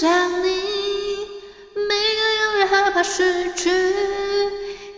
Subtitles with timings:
[0.00, 0.48] 想你，
[1.74, 3.70] 每个夜害怕失去，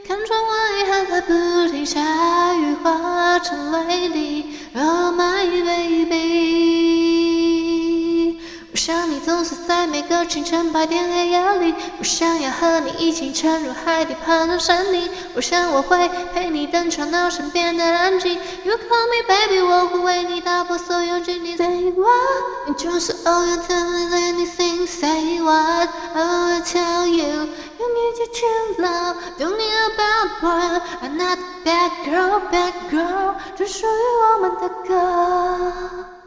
[0.07, 1.33] 看窗外还在不
[1.69, 2.01] 停下
[2.55, 4.59] 雨，化成泪滴。
[4.75, 6.90] Oh my baby。
[9.31, 11.73] 总是在每个清晨、白天、黑夜里。
[12.01, 15.09] 我想要和你一起沉入海底，爬到山顶。
[15.37, 18.35] 我想我会陪你等吵闹声变得安静。
[18.65, 21.57] You call me baby，我会为你打破所有禁忌。
[21.57, 22.11] Say what？
[22.67, 24.85] 你就是 All you tell me anything。
[24.89, 27.47] Say what？I will tell you。
[27.79, 29.17] You need to chill out。
[29.39, 30.81] Don't need a bad boy。
[31.03, 33.37] I'm not a bad girl，bad girl。
[33.57, 33.91] 这属于
[34.35, 36.20] 我们的歌。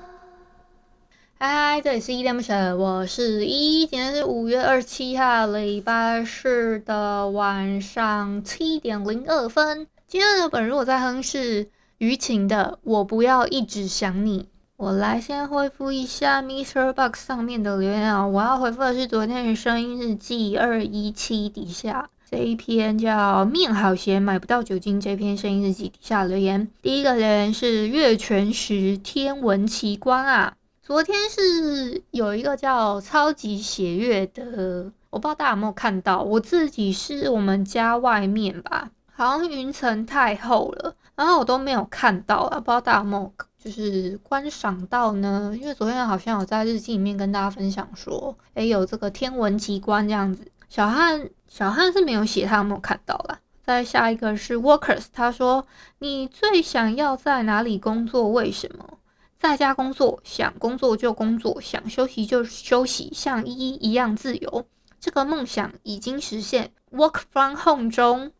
[1.46, 3.86] 嗨，这里是依恋不舍，我是依依。
[3.86, 9.86] 今天是五月二十七号，礼拜四的晚上七点零二分。
[10.08, 14.40] 今天的本日我在哼是余情的《我不要一直想你》。
[14.78, 26.70] 我来先回复一下 Mister Box 上面的留言啊，我要回复的是昨天的声音日记二一七底下这一篇叫“面好咸买不到酒精”这篇声音日记底下留言。
[26.82, 30.54] 第一个留言是月全食天文奇观啊。
[30.86, 36.22] 昨天是有一个叫超级血月的，我不知道大家有没有看到。
[36.22, 45.56] 我自己是我们家外面吧，好像云层太厚了，然后我都没有看到啊，不知道大家有没有就是观赏到呢？
[45.58, 50.46] 因为昨天好像有在日记里面跟大家分享说，诶，有这个天文奇观这样子。
[50.68, 53.40] 小汉小汉是没有写，他有没有看到啦？
[53.64, 55.66] 再下一个是 Workers，他说
[56.00, 58.28] 你最想要在哪里工作？
[58.28, 58.98] 为什么？
[59.44, 64.66] 在家工作，想工作就工作，想休息就休息，像依依一样自由。
[65.02, 66.72] 这个梦想已经实现。
[66.94, 68.32] Work from home 中，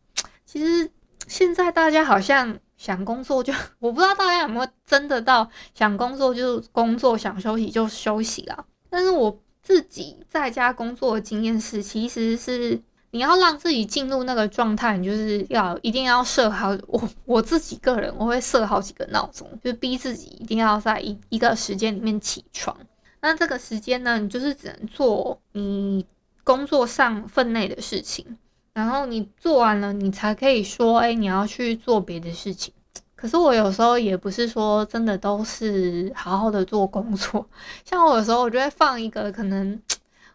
[0.46, 0.90] 其实
[1.28, 8.64] 现在大家好像想工作就，我不知道大家有没有真的到想工作就工作，想休息就休息啦。
[8.88, 12.80] 但是我自己在家工作的经验是，其实是。
[13.14, 16.76] 你要让自己进入那个状态，你就是要一定要设好。
[16.88, 22.76] 我我自己个人，我会设好几个闹钟，就是逼自己一定要在一一个时间里面起床。
[23.20, 26.04] 那这个时间呢，你就是只能做你
[26.42, 28.36] 工作上分内的事情，
[28.72, 32.74] 然后你做完了，你才可以说，哎，你要去做别的事情。
[33.14, 37.48] 可是我有时候也不是说真的都是好好的做工作，
[37.84, 39.80] 像我有时候我就会放一个可能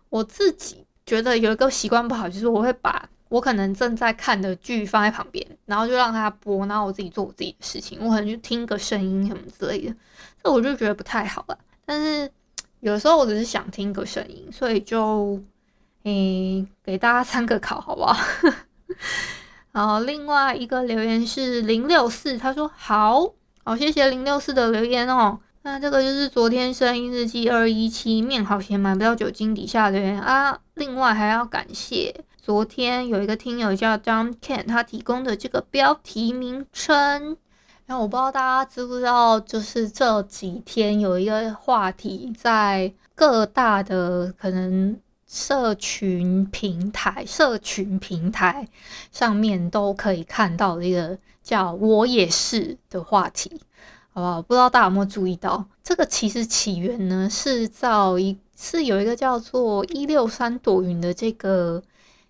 [0.07, 0.85] 我自己。
[1.09, 7.97] 觉得有一个习惯不好，就是我会把我可能正在看的剧放在旁边，然后就让它播，然后我自己做我自己的事情。
[7.99, 9.95] 我可能就听个声音什么之类的，
[10.43, 11.57] 这我就觉得不太好了。
[11.83, 12.29] 但是
[12.81, 15.41] 有时候我只是想听个声音，所以就
[16.03, 18.15] 诶、欸、给大家参个考，好不好？
[19.73, 23.33] 然后另外一个留言是零六四，他说好
[23.63, 25.39] 好，谢谢零六四的留言哦。
[25.61, 30.57] 那这个就是昨天声音日记二一七面好咸买不到酒精底下留言啊。
[30.75, 37.37] 另外还要感谢昨天有一个听友叫 John Ken，他提供的这个标题名称。
[37.85, 44.97] 然后我不知道大家知不知道，就是这几天有一个话题在各大的可能
[45.27, 48.69] 社群平台、社群平台
[49.11, 53.59] 上面都可以看到的一个叫“我也是”的话题。
[54.11, 54.41] 好不好？
[54.41, 61.81] 不知道大家有没有注意到，这个其实起源呢是造一是有一个叫做一六三朵云的这个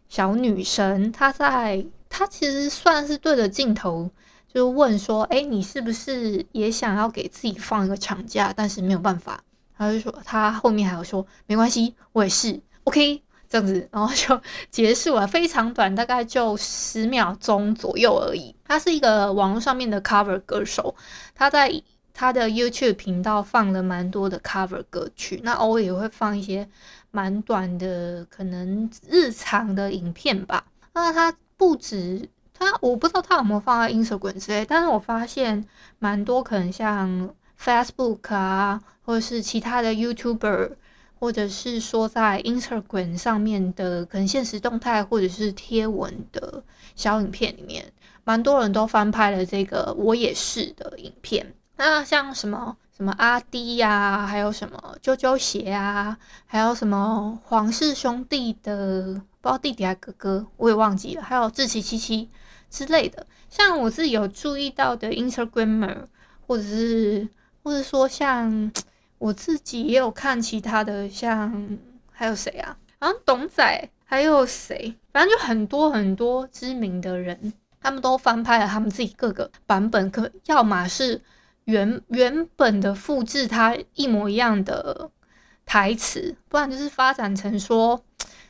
[0.07, 4.09] 小女生，她在她其实算是对着镜头
[4.53, 8.53] 就问说：“哎，你是不是也想要给自己放一个长假？
[8.55, 9.43] 但是没有办法。”
[9.77, 18.55] 她就说，她后面还有说：“没关系，我也是，OK。”这样子，然后就结束了，非常短，大概就十秒钟左右而已。
[18.63, 20.93] 他是一个网络上面的 cover 歌手，
[21.33, 21.81] 他在
[22.13, 26.69] 他的 YouTube 频道放了蛮多的 cover 歌曲，那偶尔也会放一些
[27.09, 30.63] 蛮短的，可能日常的影片吧。
[30.93, 35.65] 那他不止他，我不知道他有没有放在 Instagram 之类，但是我发现
[35.97, 40.73] 蛮多可能像 Facebook 啊，或者是其他的 YouTuber。
[41.19, 46.63] 或者是说在 Instagram 上面的可能现实动态，或者是贴文的
[46.95, 47.91] 小影片里面，
[48.23, 51.53] 蛮多人都翻拍了这个我也是的影片。
[51.75, 62.29] 那像什么什么阿滴呀、啊，还有什么啾啾鞋啊，还有什么黄氏兄弟的不知道弟弟还哥哥，我也忘记了，还有志祺七七
[62.69, 63.25] 之类的。
[63.49, 66.05] 像我自己有注意到的 Instagrammer，
[66.45, 67.27] 或者是
[67.63, 68.71] 或者说像
[69.19, 71.77] 我自己也有看其他的，像
[72.11, 72.75] 还有谁啊？
[72.99, 74.95] 好像董仔，还有谁？
[75.13, 81.21] 反正就很多很多知名的人，他们都翻拍了他们自己各个版本，可要么是。
[81.65, 85.11] 原原本的复制他一模一样的
[85.67, 88.03] 台词，不然就是发展成说，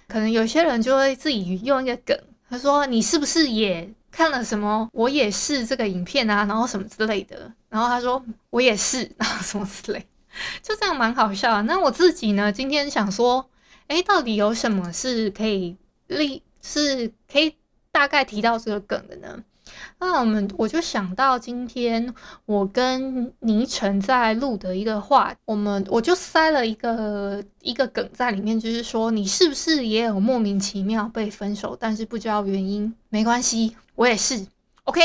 [0.08, 2.18] 可能有些人就会自己用一个梗，
[2.50, 4.88] 他说你是不是也看了什么？
[4.94, 10.08] 我也是这个影片啊，然后什么之类的，然后他说我也是，然后什么之类，
[10.62, 11.62] 就 这样蛮好笑。
[11.64, 13.50] 那我自己呢，今天想说，
[13.88, 15.76] 诶，到底有什么是可以
[16.08, 17.56] 立，是可以
[17.92, 19.44] 大概提到这个梗的呢？
[20.00, 22.14] 那我们我就想到今天
[22.46, 32.92] 我跟倪晨在录的一个话，我们我就塞了一个一个梗在里面，就是说你是不是也有莫名其妙被分手，但是不知道原因？
[33.10, 34.48] 没关系，我也是。
[34.90, 35.02] OK，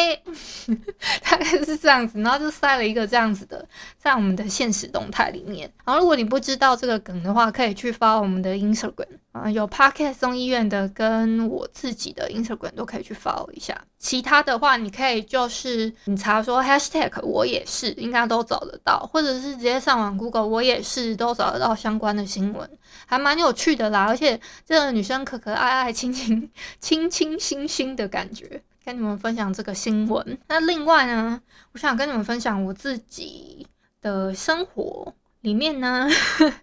[1.23, 5.71] 大概是这样子，然后就塞了一个这样子的，在我们的现实动态里面。
[5.85, 13.79] 然后如果你不知道这个梗的话，可以去发我们的 Instagram 啊，有 Podcast 送医院的跟我自己的 Instagram 都可以去 follow 一下。
[13.99, 22.67] 其他的话，你可以就是你查说 Hashtag 我也是，应该都找得到，或者是直接上网 Google 我也是，都找得到相关的新闻，
[23.05, 24.07] 还蛮有趣的啦。
[24.09, 28.63] 而且这个女生可可爱爱、清清清清新新的感觉。
[28.85, 30.39] 跟你们分享这个新闻。
[30.47, 31.41] 那另外呢，
[31.73, 33.67] 我想跟你们分享我自己
[34.03, 36.07] 的生活里面呢，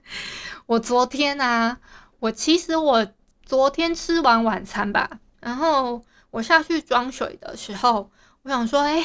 [0.68, 1.80] 我昨天啊，
[2.20, 3.08] 我其实我
[3.44, 5.10] 昨天吃完晚餐吧，
[5.40, 8.12] 然后我下去装水的时候，
[8.44, 9.04] 我想说，哎，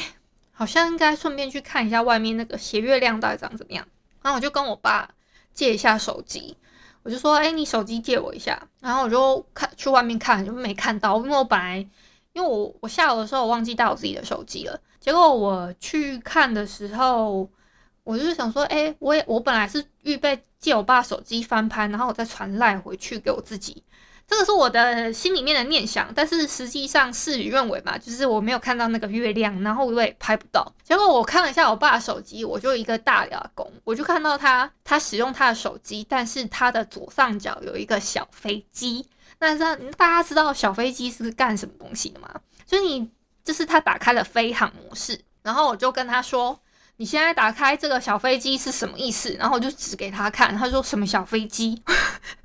[0.51, 3.83] 好像应该顺便去看一下外面那个斜月亮到底长怎么样。
[4.21, 5.09] 然后我就跟我爸
[5.53, 6.55] 借一下手机，
[7.01, 8.61] 我就说，哎，你手机借我一下。
[8.79, 11.89] 然后我就看去外面看，就没看到，因为我本来。
[12.37, 17.49] 因为我我下午的时候我忘记带我自己的手机了，结果我去看的时候，
[18.03, 23.83] 我就是想说，哎，我也我本来是预备借我爸手机翻拍，然后我再传赖回去给我自己，
[24.27, 30.71] 这个是我的心里面的念想，但是实际上事与愿违嘛，就是我没有看到那个月亮，然后我也拍不到。
[30.83, 39.03] 结果我看了一下我爸的手机，我就一个大牙工，我就看到他他使用他的手机，但是他的左上角有一个小飞机。
[39.39, 42.29] 那这样大家知道小飞机是干什么东西的吗？
[42.65, 43.11] 所以你
[43.43, 46.59] 就是他打开了飞航模式，然后我就跟他说
[46.97, 51.81] ：“你现在打开这个小飞机是什么意思？”然后我就指给他看，他说：“什么小飞机？”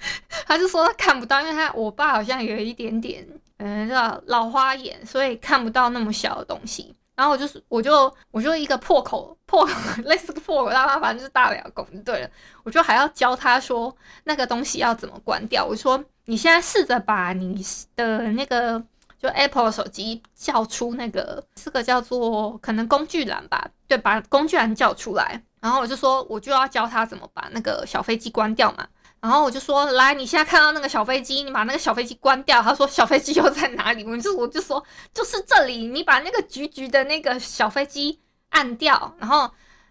[0.47, 6.95] 他就说他看不到，因为他我爸好像有一点点嗯叫老花眼，所以看不到那么小的东西。
[7.15, 9.73] 然后我就是我就我就一个破口破口
[10.05, 12.31] 类似破口大妈，反正就是大了狗就对了。
[12.65, 13.95] 我就还要教他说
[14.25, 15.65] 那个东西要怎么关掉。
[15.65, 16.05] 我说。
[16.27, 17.65] 你现在试着把你
[17.97, 18.83] 的那个
[19.19, 25.43] 就 Apple 手机叫出那个，这个叫做可能工具栏吧，对，把工具栏叫出来。
[25.61, 28.87] 然后我就说，我就要教他怎么把那个小飞机关掉嘛。
[29.21, 32.61] 然后我就说，来，你现在看到那个小飞机，你把那个小飞机关掉。
[32.61, 34.05] 他说，小飞机又在哪里？
[34.05, 34.85] 我就我就说，
[35.15, 39.15] 就是这里，你把那个橘橘的那个小飞机按掉。
[39.21, 39.49] 然后，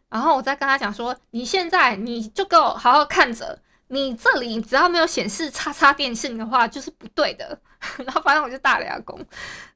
[0.10, 3.58] 然后我再跟他讲说，你现在你就给我好好看着。
[3.92, 7.60] 你这里只要没有显示叉叉电信的话，就是不对的。
[7.98, 9.18] 然后反正我就大俩公，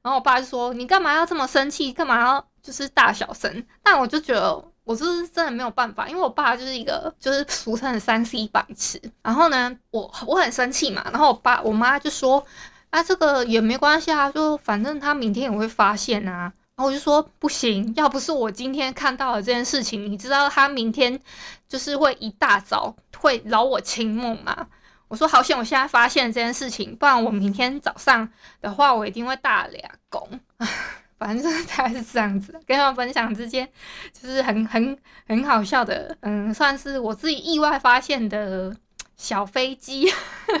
[0.00, 1.92] 然后我爸就说：“你干嘛要这么生气？
[1.92, 9.00] 干嘛要就是大小声？”但我就觉得我就是真的没有办法，因为我爸就是一个就是俗称的三 C 白痴。
[9.22, 12.46] 然后呢，我我很生气嘛，然后我爸我妈就说
[12.90, 21.18] ：“啊，这个也没关系啊，就反正他明天也会发现啊。”然后我就说不行，要不是我今天看到了这件事情，你知道他明天
[21.66, 24.68] 就是会一大早会扰我清梦吗？
[25.08, 28.28] 我说好险，我现在发现这件事情，不然我明天早上
[28.60, 30.28] 的话，我一定会大俩拱。
[31.18, 33.66] 反正大概是这样子，跟他们分享之间
[34.12, 38.76] 就是很很很好笑的，嗯，算是我自己意外发现的
[39.16, 40.12] 小飞机，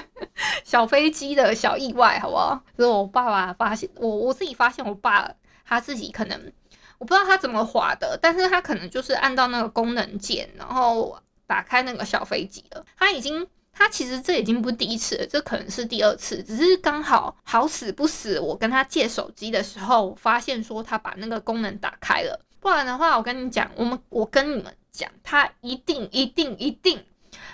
[0.64, 2.58] 小飞机的小意外，好不好？
[2.78, 5.30] 就是我爸爸发现，我我自己发现我爸。
[5.66, 6.52] 他自己可能
[6.98, 12.84] 我不知道他怎么滑的，但是他可能就是按到那个功能键，然后打开那个小飞机了。
[12.96, 22.40] 他已经，他其实这已经不是第一次了，这可能是第二次，只是刚好好死不死，我跟他借手机的时候，发现说他把那个功能打开了。
[22.60, 27.04] 不然的话，我跟你讲，我们我跟你们讲，他一定一定一定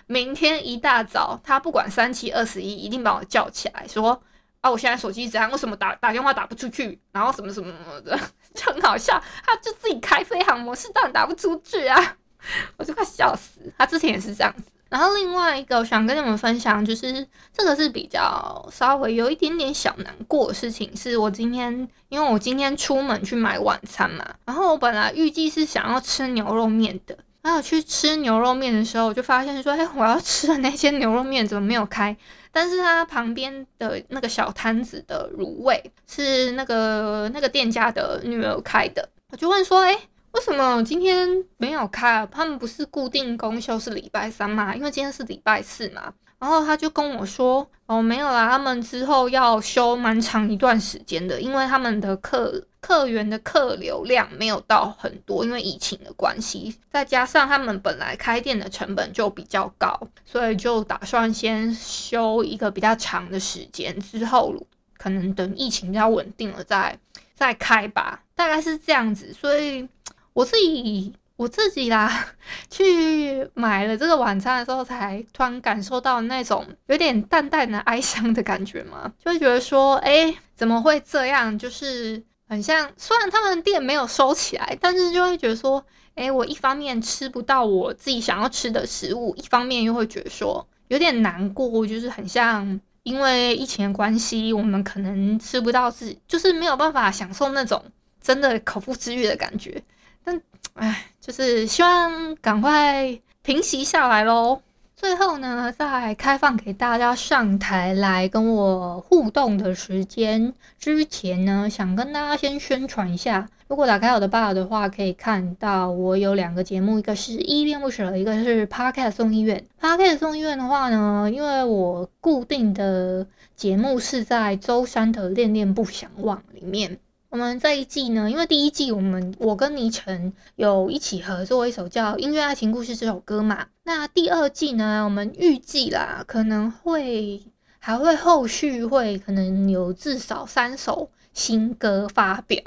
[0.06, 4.22] 明天一大早，他不管三七二十一，一定把我叫起来说。
[4.62, 4.70] 啊！
[4.70, 5.50] 我现在手机怎样？
[5.50, 6.98] 为什么打打电话打不出去？
[7.12, 8.18] 然后什么什么什么的，
[8.54, 9.22] 就很好笑。
[9.44, 12.16] 他就自己开飞航模式，当然打不出去啊！
[12.78, 14.62] 我就快笑死，他之前也是这样子。
[14.88, 32.16] 然后另外一个我想跟你们分享，就是这个是比较稍微有一点点小难过的事情，是我今天因为我今天出门去买晚餐嘛，然后我本来预计是想要吃牛肉面的，然后去吃牛肉面的时候，我就发现说，哎，我要吃的那些牛肉面怎么没有开？
[32.50, 39.98] 但是它旁边的那个小摊子的卤味是那个那个店家的女儿开的，我就问说，哎。
[40.32, 42.26] 为什么今天没有开？
[42.32, 44.74] 他们不是固定公休是礼拜三吗？
[44.74, 46.10] 因为今天是礼拜四嘛。
[46.42, 64.52] 然后他就跟我说：“哦，没有啦，他们之后要休蛮长一段时间的，因为他们的客客源的客流量没有到很多，因为疫情的关系，再加上他们本来开店的成本就比较高，所以就打算先休一个比较长的时间，之后
[64.98, 66.98] 可能等疫情比较稳定了再
[67.36, 69.88] 再开吧，大概是这样子，所以。”
[70.34, 72.24] 我自己我自己啦，
[72.70, 81.58] 去买了这个晚餐的时候，才突然感受到那种有点淡淡的哀伤的感觉嘛，就会觉得说，哎，怎么会这样？
[81.58, 85.84] 就是很像，虽然他们店没有收起来，但是就会觉得说，
[86.14, 97.84] 哎，我一方面吃不到我自己想要吃的食物，一方面又会觉得说有点难过，就是很像因为疫情的关系，我们可能吃不到自己，就是没有办法享受那种
[98.20, 99.82] 真的口腹之欲的感觉。
[100.24, 100.40] 但
[100.74, 104.60] 唉，就是希望赶快平息下来喽。
[104.96, 113.48] 最后呢，在开放给大家上台来跟我互动的时间之前呢，想跟大家先宣传一下。
[113.68, 119.64] 如果打开我的 bar 的话，可以看到我有两个节目，一个是依恋不舍，一个是 Podcast 送医院。
[119.80, 126.98] Podcast 送医院的话呢，因为我固定的节目是在周三的恋恋不想忘里面。
[127.32, 133.68] 我们这一季呢，因为第一季我们我跟倪晨有一起合作一首叫《音乐爱情故事》这首歌嘛。
[133.84, 137.42] 那第二季呢，我们预计啦，可能会
[137.78, 142.60] 还会后续会可能有至少三首新歌发表，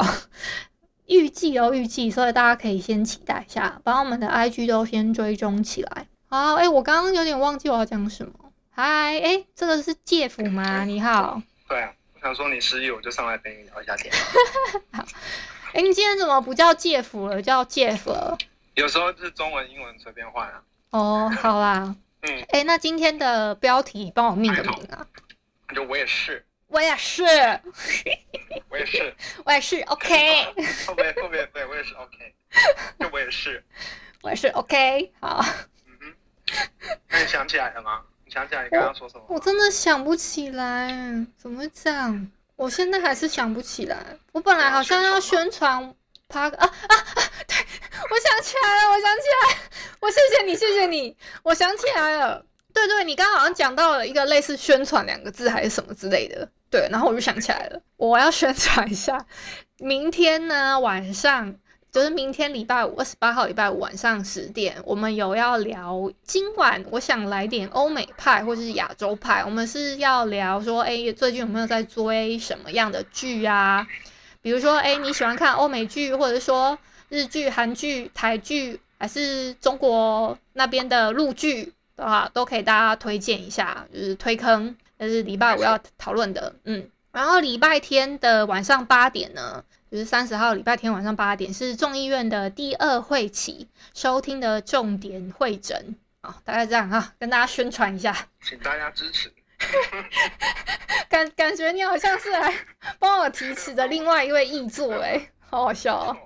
[1.06, 6.08] 预计哦，预计，所以大家可以先期待一下，把我们的 IG 都先追踪起来。
[6.26, 8.34] 好，哎，我刚刚有点忘记我要讲什么。
[8.72, 10.86] 嗨，哎，这个是介甫吗？
[10.86, 11.40] 你好。
[11.70, 11.92] 对啊。
[12.25, 14.12] 想说你失忆，我就上来陪你聊一下天。
[14.91, 15.05] 好，
[15.74, 18.36] 哎、欸，你今天怎么不叫介福了，叫 Jeff 了？
[18.74, 20.63] 有时候就是中文、英文随便换啊。
[20.89, 21.96] 哦，好啦。
[22.25, 22.41] 嗯。
[22.50, 25.05] 哎、欸，那今天的标题帮我命个名啊。
[25.75, 26.44] 就我也是。
[26.65, 27.24] 我也是。
[28.70, 29.15] 我也是。
[29.46, 29.82] 我也是。
[29.82, 30.46] OK。
[30.88, 32.34] 后面后面对，我也是 OK。
[33.00, 33.63] 就我也是。
[34.24, 35.13] 我也是 OK。
[35.20, 35.46] 好。
[35.86, 36.15] 嗯哼。
[37.08, 38.01] 那你想起来了吗？
[38.36, 39.24] 想你刚刚说什么？
[39.27, 40.94] 我，我真的想不起来，
[41.38, 42.32] 怎么讲？
[42.56, 43.98] 我现在还是想不起来。
[44.32, 45.94] 我本来好像要宣传
[46.27, 47.24] 他啊啊啊！
[47.48, 47.56] 对，
[48.10, 49.58] 我想起来了，我想起来，
[50.00, 52.46] 我谢谢你，谢谢你，我想起来了。
[52.74, 56.48] 对对，你刚刚好像讲到了一个类似宣传两个字还是什么之类的。
[56.70, 59.25] 对，然后我就想起来了，我要宣传一下，
[59.80, 61.56] 明天呢晚上。
[61.96, 66.12] 就是明天礼拜五，二十八号礼拜五晚上十点，我们有要聊。
[66.25, 69.46] 今晚我想来点欧美派或是亚洲派。
[69.46, 73.88] 我们是要聊说，哎、最近有没有在追什么样的剧啊？
[74.42, 84.75] 比如说，哎、你喜欢看欧美剧，或者说日剧、韩剧、台剧，还是中国那边的陆剧的话，都可以大家推荐一下，就是推坑。
[84.98, 86.90] 但是礼拜五要讨论的，嗯。
[87.16, 99.32] 然后礼拜天的晚上八点呢，就是三十号礼拜天晚上八点是众议院的第二会期收听的重点会诊啊，大概这样哈，跟大家宣传一下，请大家支持。
[101.08, 102.54] 感感觉你好像是来
[103.00, 106.18] 帮我提词的另外一位译作哎，好好笑哦。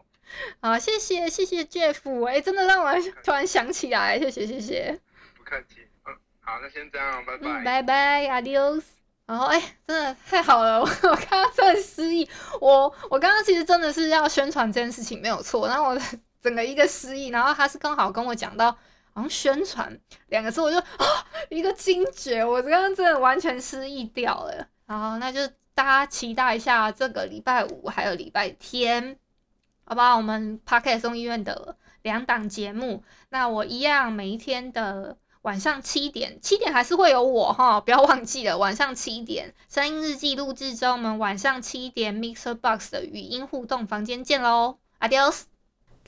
[0.60, 2.92] 好，谢谢谢谢 Jeff 哎，真的让我
[3.24, 5.00] 突然想起来，谢谢谢谢。
[5.38, 8.99] 不客气，嗯，好，那先这样，拜拜，嗯拜拜，Adios。
[9.30, 10.82] 然后哎，真的太好了！
[10.82, 12.28] 我 我刚刚真的失忆，
[12.60, 16.02] 我我刚刚其实真的是要宣传这件事情没有错，然后我
[16.42, 18.72] 整个一个失忆，然后他是刚好跟我讲到
[19.14, 19.96] 好像宣传
[20.30, 21.06] 两个字，我就啊
[21.52, 24.68] 一个惊觉，我刚刚真的完全失忆掉了。
[24.88, 29.16] 然后那就大家期待一下这个礼拜五还有礼拜天，
[29.84, 30.18] 好不好？
[30.18, 35.18] 我们 Podcast 送医院的两档节目，那我一样每一天的。
[35.44, 38.58] 晚上七点，七点还是会有我哈，不要忘记了。
[38.58, 45.44] 晚上七点，声音日记录制中，我们晚上七点，Mixer Box 的语音互动房间见喽，Adios。